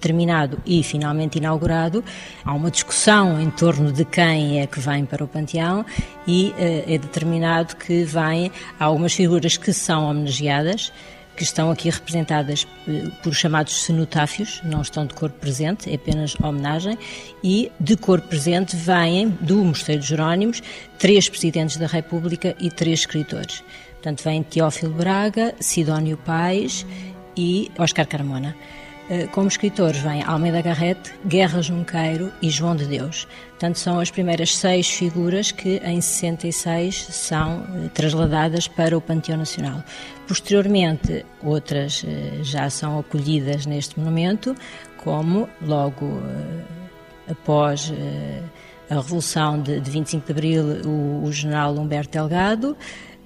[0.00, 2.02] terminado e finalmente inaugurado,
[2.44, 5.86] há uma discussão em torno de quem é que vem para o panteão
[6.26, 8.50] e uh, é determinado que vêm
[8.80, 10.92] algumas figuras que são homenageadas
[11.36, 16.36] que estão aqui representadas eh, por chamados cenotáfios, não estão de corpo presente, é apenas
[16.40, 16.98] homenagem,
[17.42, 20.62] e de corpo presente vêm do Mosteiro de Jerónimos
[20.98, 23.62] três presidentes da República e três escritores.
[23.94, 26.86] Portanto, vêm Teófilo Braga, Sidónio Pais
[27.36, 28.54] e Oscar Carmona.
[29.10, 33.28] Eh, como escritores vêm Almeida Garrett, Guerra Junqueiro e João de Deus.
[33.50, 39.36] Portanto, são as primeiras seis figuras que em 66 são eh, trasladadas para o Panteão
[39.36, 39.84] Nacional.
[40.26, 44.54] Posteriormente, outras eh, já são acolhidas neste monumento,
[44.96, 46.22] como logo
[47.30, 47.92] após
[48.90, 52.74] a Revolução de 25 de Abril, o, general Humberto Delgado,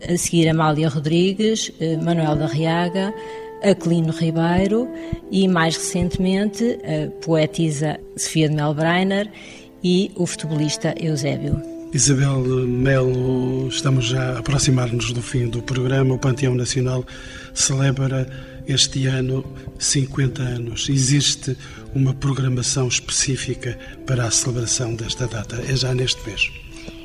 [0.02, 3.14] a seguir Amália Rodrigues, Manuel da Riaga,
[3.62, 4.88] Aquilino Ribeiro
[5.30, 9.30] e, mais recentemente, a poetisa Sofia de Melbreiner
[9.82, 11.60] e o futebolista Eusébio.
[11.92, 16.14] Isabel Melo, estamos já a aproximar-nos do fim do programa.
[16.14, 17.04] O Panteão Nacional
[17.54, 18.28] celebra
[18.66, 19.42] este ano
[19.78, 20.88] 50 anos.
[20.90, 21.56] Existe
[21.94, 25.56] uma programação específica para a celebração desta data?
[25.66, 26.50] É já neste mês?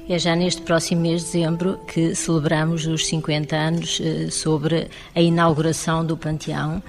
[0.09, 5.21] É já neste próximo mês de dezembro que celebramos os 50 anos eh, sobre a
[5.21, 6.83] inauguração do Panteão.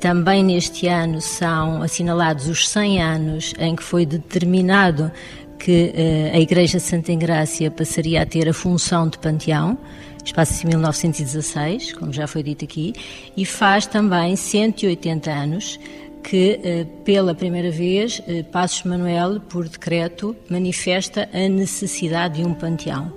[0.00, 5.12] Também neste ano são assinalados os 100 anos em que foi determinado
[5.58, 9.78] que eh, a Igreja Santa Engrácia passaria a ter a função de panteão,
[10.24, 12.94] espaço em 1916, como já foi dito aqui,
[13.36, 15.78] e faz também 180 anos
[16.24, 22.54] que, eh, pela primeira vez, eh, Passos Manuel, por decreto, manifesta a necessidade de um
[22.54, 23.12] panteão.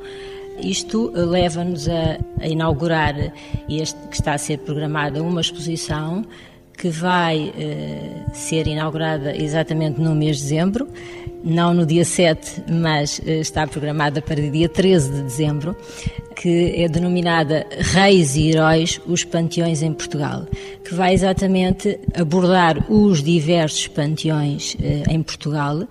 [0.59, 3.15] Isto eh, leva-nos a, a, inaugurar,
[3.69, 6.25] este, que está a ser programada, uma exposição
[6.77, 7.51] que vai
[8.33, 10.87] ser inaugurada exatamente no mês de dezembro,
[11.43, 15.75] não no dia 7, mas está programada para dia 13 de dezembro,
[16.35, 20.45] que é denominada Reis e Heróis, os Panteões em Portugal,
[20.83, 25.87] que vai exatamente abordar os diversos panteões eh, em Portugal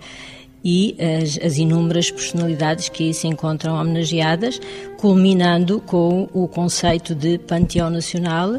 [0.64, 4.60] e as, as, inúmeras personalidades que aí se encontram homenageadas,
[4.98, 8.56] culminando com o conceito de Panteão Nacional.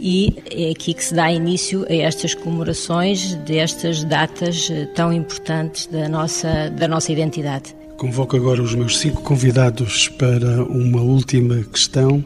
[0.00, 5.86] E é aqui que se dá início a estas comemorações destas datas eh, tão importantes
[5.86, 7.74] da nossa, da nossa identidade.
[7.96, 12.24] Convoco agora os meus cinco convidados para uma última questão.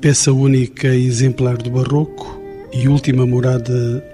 [0.00, 2.38] Peça única e exemplar do Barroco
[2.72, 4.04] e última morada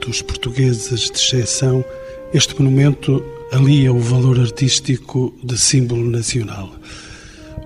[0.00, 1.84] dos portugueses de exceção,
[2.32, 6.70] este monumento alia o valor artístico de símbolo nacional.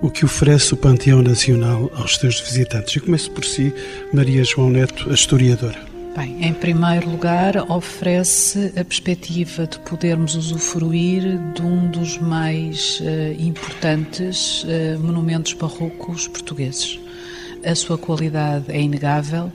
[0.01, 2.95] O que oferece o Panteão Nacional aos seus visitantes?
[2.95, 3.73] Eu começo por si,
[4.13, 5.77] Maria João Neto, a historiadora.
[6.15, 13.41] Bem, em primeiro lugar, oferece a perspectiva de podermos usufruir de um dos mais uh,
[13.41, 16.97] importantes uh, monumentos barrocos portugueses.
[17.65, 19.51] A sua qualidade é inegável.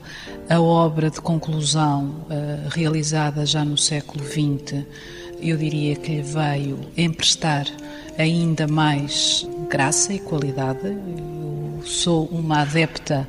[0.50, 4.85] A obra de conclusão, uh, realizada já no século XX,
[5.40, 7.66] eu diria que lhe veio emprestar
[8.18, 10.87] ainda mais graça e qualidade.
[10.87, 13.27] Eu sou uma adepta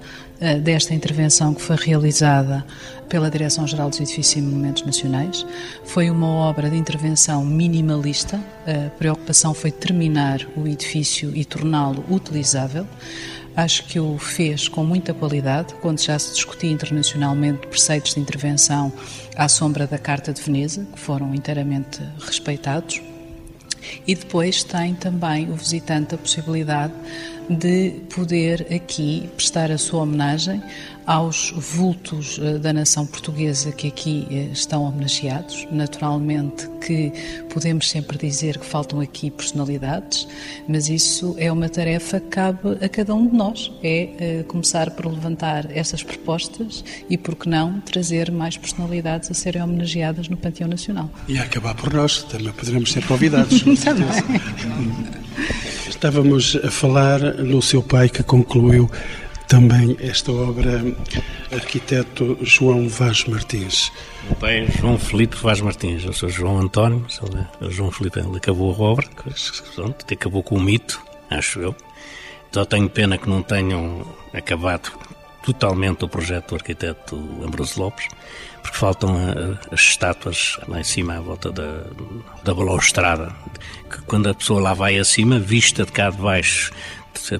[0.61, 2.65] desta intervenção que foi realizada
[3.07, 5.45] pela Direção-Geral dos Edifícios e Monumentos Nacionais.
[5.85, 8.39] Foi uma obra de intervenção minimalista.
[8.65, 12.85] A preocupação foi terminar o edifício e torná-lo utilizável.
[13.55, 18.91] Acho que o fez com muita qualidade, quando já se discutia internacionalmente preceitos de intervenção
[19.37, 23.01] à sombra da Carta de Veneza, que foram inteiramente respeitados.
[24.05, 26.93] E depois tem também o visitante a possibilidade
[27.49, 30.61] de poder aqui prestar a sua homenagem
[31.05, 35.67] aos vultos eh, da nação portuguesa que aqui eh, estão homenageados.
[35.71, 37.11] Naturalmente que
[37.53, 40.27] podemos sempre dizer que faltam aqui personalidades,
[40.67, 43.71] mas isso é uma tarefa que cabe a cada um de nós.
[43.83, 49.33] É eh, começar por levantar essas propostas e, por que não, trazer mais personalidades a
[49.33, 51.09] serem homenageadas no Panteão Nacional.
[51.27, 53.61] E a acabar por nós, também poderemos ser convidados.
[53.83, 54.05] também.
[55.87, 58.89] Estávamos a falar no seu pai que concluiu
[59.47, 60.83] também esta obra,
[61.51, 63.91] arquiteto João Vaz Martins.
[64.29, 67.05] O pai é João Felipe Vaz Martins, eu sou João António,
[67.61, 69.07] o João Felipe ele acabou a obra,
[69.75, 71.75] pronto, acabou com o mito, acho eu.
[72.51, 74.91] Só tenho pena que não tenham acabado
[75.43, 78.07] totalmente o projeto do arquiteto Ambrosio Lopes,
[78.65, 81.83] porque faltam eh, as estátuas lá em cima, à volta da,
[82.43, 83.31] da balaustrada,
[83.87, 86.71] que quando a pessoa lá vai acima, vista de cá de baixo,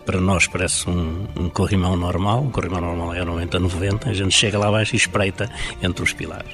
[0.05, 4.35] para nós parece um, um corrimão normal, um corrimão normal é 90, 90, a gente
[4.35, 5.49] chega lá abaixo e espreita
[5.81, 6.53] entre os pilares.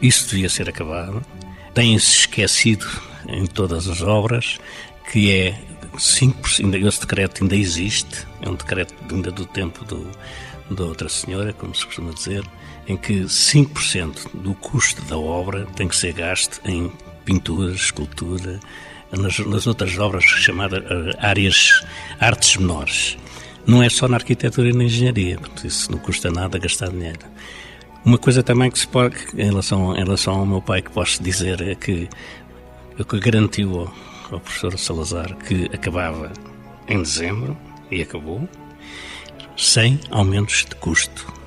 [0.00, 1.20] Isso devia ser acabado.
[1.74, 2.86] Tem-se esquecido
[3.28, 4.60] em todas as obras
[5.10, 5.58] que é
[5.96, 10.08] 5%, esse decreto ainda existe, é um decreto ainda do tempo do,
[10.70, 12.44] da outra senhora, como se costuma dizer,
[12.86, 16.92] em que 5% do custo da obra tem que ser gasto em
[17.24, 18.58] pintura, escultura,
[19.10, 21.84] nas, nas outras obras chamadas uh, áreas
[22.18, 23.16] artes menores.
[23.66, 27.20] Não é só na arquitetura e na engenharia, porque isso não custa nada gastar dinheiro.
[28.04, 31.22] Uma coisa também que se pode, em relação, em relação ao meu pai, que posso
[31.22, 32.08] dizer é que
[33.08, 33.94] que garantiu ao,
[34.30, 36.30] ao professor Salazar que acabava
[36.88, 37.56] em dezembro,
[37.92, 38.48] e acabou,
[39.56, 41.41] sem aumentos de custo.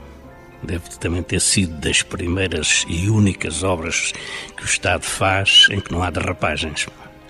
[0.66, 4.14] Deve também ter sido das primeiras e únicas obras
[4.58, 6.88] que o Estado faz em que não há derrapagens.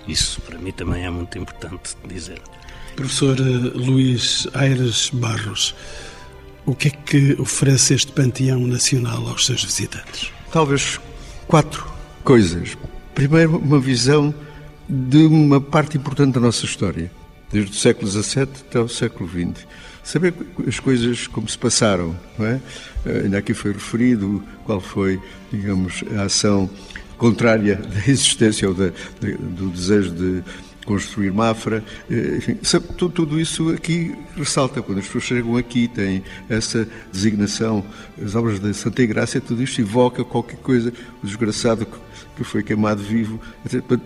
[0.08, 2.40] Isso para mim também é muito importante dizer.
[2.94, 5.74] Professor eh, Luís Aires Barros,
[6.64, 10.32] o que é que oferece este panteão nacional aos seus visitantes?
[10.50, 10.98] Talvez
[11.46, 11.86] quatro
[12.24, 12.76] coisas.
[13.14, 14.34] Primeiro, uma visão
[14.88, 17.10] de uma parte importante da nossa história,
[17.52, 19.66] desde o século XVII até o século XX.
[20.06, 20.32] Saber
[20.68, 22.60] as coisas como se passaram, não é?
[23.04, 25.20] Eh, ainda aqui foi referido qual foi,
[25.52, 26.70] digamos, a ação
[27.18, 30.44] contrária da existência ou da, do desejo de
[30.86, 32.54] construir Mafra, eh, enfim,
[32.96, 34.80] tudo, tudo, isso aqui ressalta.
[34.80, 37.84] Quando as pessoas chegam aqui, têm essa designação,
[38.24, 41.84] as obras da Santa Igrácia, tudo isto evoca qualquer coisa, o desgraçado
[42.36, 43.40] que foi queimado vivo.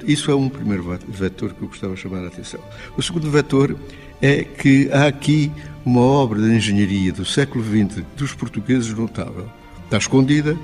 [0.06, 2.60] Isso é um primeiro vetor que eu gostava de chamar a atenção.
[2.96, 3.76] O segundo vetor
[4.22, 5.52] é que há aqui
[5.84, 9.48] uma obra de engenharia do século XX dos portugueses notável.
[9.84, 10.56] Está escondida,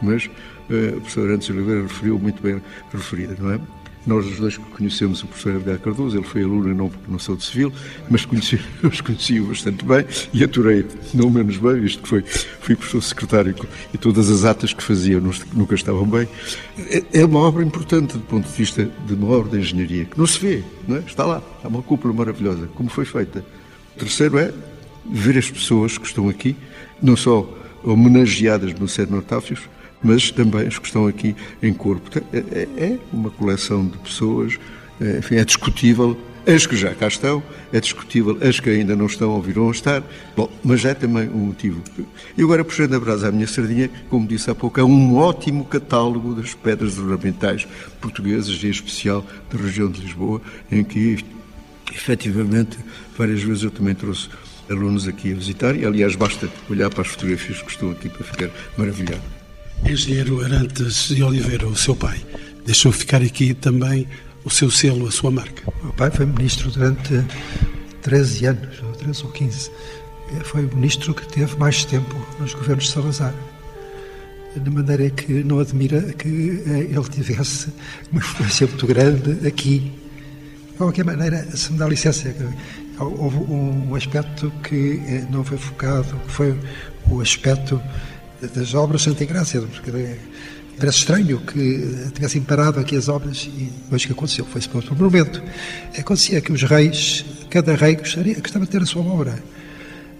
[0.00, 0.30] mas
[0.70, 3.60] eh, o professor Antes Oliveira referiu muito bem referida, não é?
[4.04, 7.44] Nós os dois conhecemos o professor Edgar Cardoso, ele foi aluno não não sou de
[7.44, 7.72] civil,
[8.10, 10.84] mas conheci, os conheci bastante bem e aturei
[11.14, 13.54] não menos bem, visto que foi, fui professor secretário
[13.94, 16.28] e todas as atas que fazia nunca estavam bem.
[16.90, 20.18] É, é uma obra importante do ponto de vista de uma obra de engenharia, que
[20.18, 21.00] não se vê, não é?
[21.00, 23.44] está lá, há uma cúpula maravilhosa, como foi feita.
[23.98, 24.52] Terceiro é
[25.04, 26.56] ver as pessoas que estão aqui,
[27.00, 27.48] não só
[27.84, 29.60] homenageadas no Cenotáfios,
[30.02, 32.10] mas também as que estão aqui em corpo.
[32.32, 34.58] É, é, é uma coleção de pessoas,
[35.00, 37.40] é, enfim, é discutível as que já cá estão,
[37.72, 40.02] é discutível as que ainda não estão ou virão a estar,
[40.36, 41.80] bom, mas é também um motivo.
[42.36, 45.64] E agora, puxando a brasa à minha sardinha, como disse há pouco, é um ótimo
[45.64, 47.66] catálogo das pedras ornamentais
[48.00, 51.24] portuguesas, em especial da região de Lisboa, em que,
[51.94, 52.76] efetivamente,
[53.16, 54.28] várias vezes eu também trouxe
[54.70, 58.24] alunos aqui a visitar, e aliás, basta olhar para as fotografias que estão aqui para
[58.24, 59.22] ficar maravilhado.
[59.84, 62.24] Engenheiro Arantes de Oliveira, o seu pai,
[62.64, 64.06] deixou ficar aqui também
[64.44, 65.62] o seu selo, a sua marca.
[65.66, 67.24] O meu pai foi ministro durante
[68.02, 69.70] 13 anos, ou 13 ou 15.
[70.44, 73.34] Foi o ministro que teve mais tempo nos governos de Salazar.
[74.56, 76.28] De maneira que não admira que
[76.66, 77.68] eh, ele tivesse
[78.10, 79.92] uma influência muito grande aqui.
[80.70, 82.34] De qualquer maneira, se me dá licença,
[83.04, 86.58] houve um aspecto que eh, não foi focado, que foi
[87.10, 87.80] o aspecto
[88.54, 89.90] das obras Santa Graça, porque
[90.78, 94.96] parece estranho que tivessem parado aqui as obras e depois que aconteceu, foi-se por um
[94.96, 95.42] momento.
[95.96, 99.42] Acontecia que os reis, cada rei gostaria, gostava de ter a sua obra.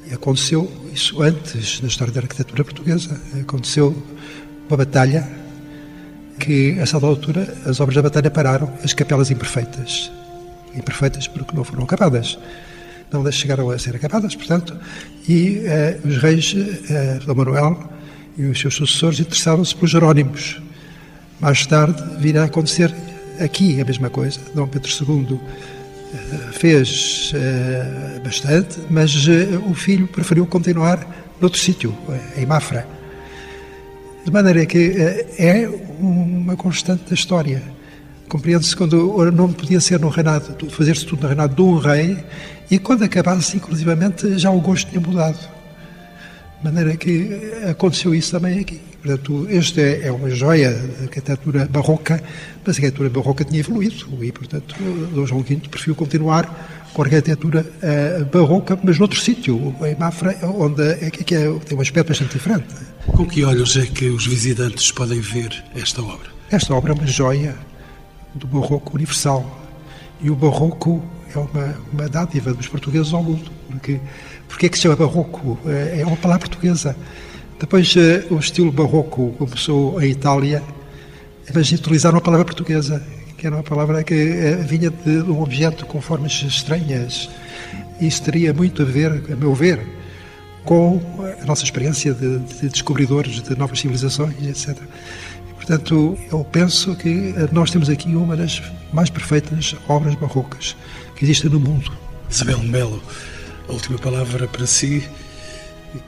[0.09, 3.21] E aconteceu isso antes na história da arquitetura portuguesa.
[3.41, 3.97] Aconteceu
[4.69, 5.29] uma batalha
[6.39, 10.11] que, a certa altura, as obras da batalha pararam, as capelas imperfeitas.
[10.75, 12.39] Imperfeitas porque não foram acabadas.
[13.13, 14.77] Não chegaram a ser acabadas, portanto,
[15.29, 16.55] e eh, os reis,
[16.89, 17.93] eh, Dom Manuel,
[18.37, 20.61] e os seus sucessores interessaram-se pelos Jerónimos.
[21.41, 22.95] Mais tarde virá a acontecer
[23.39, 24.41] aqui a mesma coisa.
[24.55, 25.41] Dom Pedro II
[26.15, 31.07] eh, fez uh, bastante, mas uh, o filho preferiu continuar
[31.41, 31.97] noutro sítio,
[32.37, 32.87] em Mafra.
[34.25, 37.63] De maneira que uh, é uma constante da história.
[38.29, 42.17] Compreende-se quando não podia ser no reinado, fazer-se tudo no reinado de um rei,
[42.73, 45.39] e quando acabasse, inclusivamente, já o gosto tinha mudado.
[46.59, 47.29] De maneira que
[47.69, 48.81] aconteceu isso também aqui.
[49.03, 52.23] Portanto, este é, é uma joia da arquitetura barroca,
[52.65, 54.75] mas a arquitetura barroca tinha evoluído e, portanto,
[55.13, 60.83] Dom João V preferiu continuar com arquitetura uh, barroca, mas noutro sítio, em Mafra, onde
[60.83, 62.69] é, que é, tem um aspecto bastante diferente.
[63.07, 66.31] Com que olhos é que os visitantes podem ver esta obra?
[66.51, 67.55] Esta obra é uma joia
[68.35, 69.59] do barroco universal.
[70.23, 71.03] E o barroco
[71.35, 73.51] é uma, uma dádiva dos portugueses ao mundo.
[73.69, 74.01] Porque,
[74.49, 75.59] porque é que se chama barroco?
[75.67, 76.97] É, é uma palavra portuguesa.
[77.59, 80.63] Depois, eh, o estilo barroco começou em Itália,
[81.55, 83.03] mas utilizaram uma palavra portuguesa,
[83.39, 87.31] que era uma palavra que eh, vinha de um objeto com formas estranhas.
[88.01, 89.81] Isso teria muito a ver, a meu ver,
[90.65, 91.01] com
[91.41, 94.77] a nossa experiência de, de descobridores de novas civilizações, etc.
[95.55, 98.61] Portanto, eu penso que nós temos aqui uma das
[98.93, 100.75] mais perfeitas obras barrocas
[101.23, 101.93] que existem no mundo.
[102.29, 103.01] Isabel Melo,
[103.69, 105.09] a última palavra para si.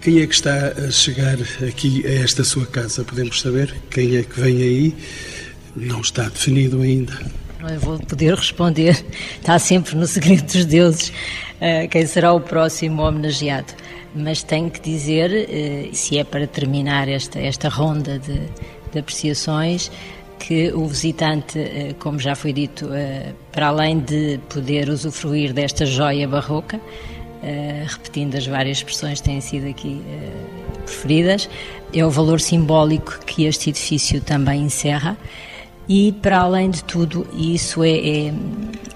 [0.01, 1.37] Quem é que está a chegar
[1.67, 3.05] aqui a esta sua casa?
[3.05, 4.95] Podemos saber quem é que vem aí?
[5.77, 7.17] Não está definido ainda.
[7.61, 9.05] Não vou poder responder.
[9.39, 11.12] Está sempre no segredo dos deuses
[11.61, 13.73] eh, quem será o próximo homenageado.
[14.17, 18.41] Mas tenho que dizer, eh, se é para terminar esta, esta ronda de,
[18.93, 19.93] de apreciações
[20.39, 25.87] que o visitante, eh, como já foi dito, eh, para além de poder usufruir desta
[25.87, 26.80] joia barroca,
[27.43, 30.03] eh, repetindo as várias expressões que têm sido aqui
[30.85, 31.49] preferidas,
[31.93, 35.16] é o valor simbólico que este edifício também encerra
[35.89, 38.35] e, para além de tudo, isso é, é,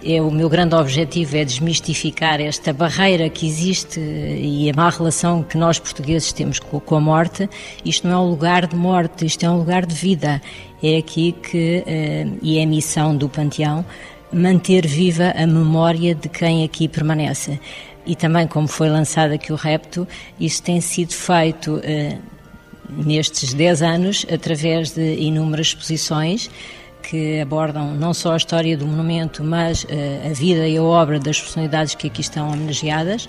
[0.04, 5.42] é, o meu grande objetivo, é desmistificar esta barreira que existe e a má relação
[5.42, 7.48] que nós portugueses temos com, com a morte.
[7.84, 10.40] Isto não é um lugar de morte, isto é um lugar de vida.
[10.82, 13.84] É aqui que, eh, e é a missão do Panteão,
[14.32, 17.60] manter viva a memória de quem aqui permanece.
[18.06, 20.08] E também, como foi lançado aqui o repto,
[20.40, 22.16] isso tem sido feito eh,
[22.88, 26.48] nestes 10 anos através de inúmeras exposições
[27.02, 29.88] que abordam não só a história do monumento, mas uh,
[30.30, 33.28] a vida e a obra das personalidades que aqui estão homenageadas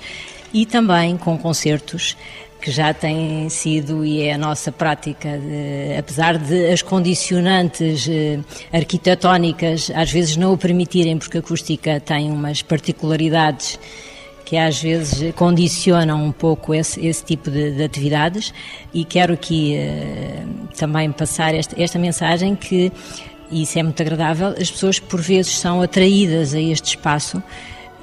[0.53, 2.17] e também com concertos
[2.61, 8.43] que já têm sido e é a nossa prática, de, apesar de as condicionantes uh,
[8.73, 13.79] arquitetónicas às vezes não o permitirem, porque a acústica tem umas particularidades
[14.49, 18.51] que às vezes condicionam um pouco esse, esse tipo de, de, atividades
[18.91, 22.91] e quero aqui uh, também passar esta, esta mensagem que
[23.51, 27.41] e isso é muito agradável, as pessoas por vezes são atraídas a este espaço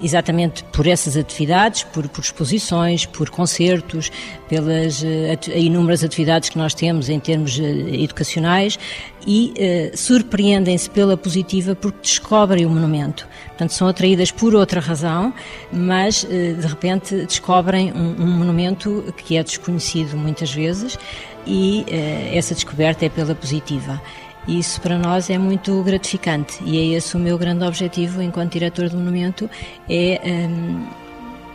[0.02, 4.10] exatamente por essas atividades, por, por exposições, por concertos,
[4.48, 5.06] pelas uh,
[5.54, 8.78] inúmeras atividades que nós temos em termos uh, educacionais
[9.26, 13.26] e uh, surpreendem-se pela positiva porque descobrem o monumento.
[13.48, 15.32] Portanto, são atraídas por outra razão,
[15.72, 20.98] mas de repente descobrem um, um, monumento que é desconhecido muitas vezes
[21.46, 21.86] e
[22.34, 23.98] essa descoberta é pela positiva.
[24.46, 28.52] E isso para nós é muito gratificante e é esse o meu grande objetivo enquanto
[28.52, 29.50] diretor do monumento
[29.88, 30.86] é um,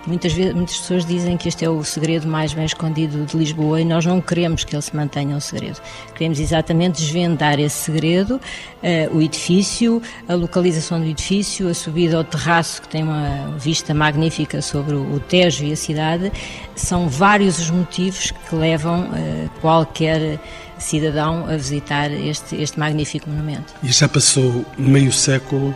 [0.05, 3.81] muitas vezes muitas pessoas dizem que este é o segredo mais bem escondido de Lisboa
[3.81, 5.79] e nós não queremos que ele se mantenha um segredo.
[6.15, 12.23] Queremos exatamente desvendar esse segredo, uh, o edifício, a localização do edifício, a subida ao
[12.23, 16.31] terraço que tem uma vista magnífica sobre o Tejo e a cidade.
[16.75, 20.39] São vários os motivos que levam uh, qualquer
[20.81, 23.73] cidadão a visitar este, este magnífico monumento.
[23.83, 25.75] E já passou meio século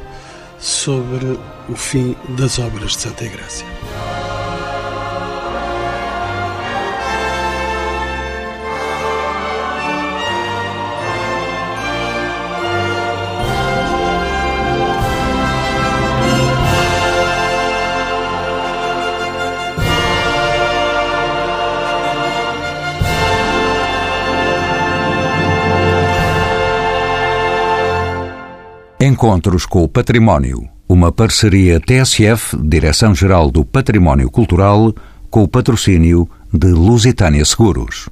[0.59, 1.39] sobre
[1.69, 3.65] o fim das obras de Santa Igreja.
[29.05, 30.67] Encontros com o Património.
[30.89, 34.91] Uma parceria TSF, Direção-Geral do Património Cultural,
[35.29, 38.03] com o patrocínio de Lusitânia Seguros.